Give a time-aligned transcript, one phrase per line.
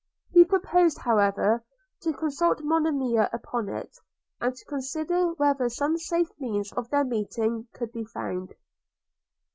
[0.31, 1.63] He proposed, however,
[2.01, 3.91] to consult Monimia upon it,
[4.39, 8.55] and to consider whether some safe means of their meeting could be found.